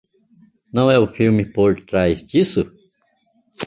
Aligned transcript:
Não 0.73 0.89
é 0.89 0.97
o 0.97 1.05
filme 1.05 1.45
por 1.45 1.79
trás 1.85 2.23
disso? 2.23 2.67